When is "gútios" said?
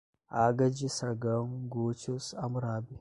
1.69-2.33